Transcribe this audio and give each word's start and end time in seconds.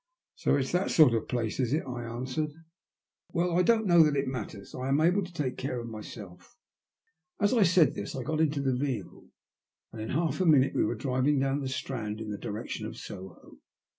*'So 0.33 0.55
it's 0.55 0.71
that 0.71 0.89
sort 0.89 1.13
of 1.13 1.27
place 1.27 1.59
is 1.59 1.73
it?" 1.73 1.83
I 1.87 2.01
answered. 2.03 2.49
A 2.49 2.55
GllU£SOM£ 2.55 2.55
TALfi. 2.55 2.57
81" 2.57 2.63
Well, 3.49 3.59
I 3.59 3.61
don't 3.61 3.85
know 3.85 4.01
that 4.03 4.15
it 4.15 4.27
matters. 4.27 4.73
I'm 4.73 4.99
able 4.99 5.23
to 5.23 5.31
take 5.31 5.59
care 5.59 5.79
of 5.79 5.87
myself." 5.89 6.57
As 7.39 7.53
I 7.53 7.61
said 7.61 7.93
this 7.93 8.15
I 8.15 8.23
got 8.23 8.41
into 8.41 8.61
the 8.61 8.73
vehicle, 8.75 9.29
and 9.91 10.01
in 10.01 10.09
half 10.09 10.41
a 10.41 10.47
minute 10.47 10.73
we 10.73 10.85
were 10.85 10.95
driving 10.95 11.37
down 11.37 11.61
the 11.61 11.69
Strand 11.69 12.19
in 12.19 12.31
the 12.31 12.39
direction 12.39 12.87
of 12.87 12.97
Soho. 12.97 13.59